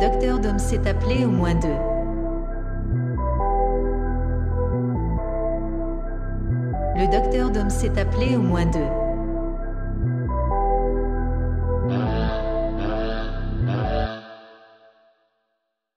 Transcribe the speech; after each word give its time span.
Docteur 0.00 0.38
Dom 0.38 0.58
s'est 0.58 0.88
appelé 0.88 1.26
au 1.26 1.30
moins 1.30 1.54
deux. 1.54 1.68
Le 6.96 7.06
docteur 7.12 7.50
Dom 7.50 7.68
s'est 7.68 7.98
appelé 7.98 8.34
au 8.34 8.40
moins 8.40 8.64
deux. 8.64 8.99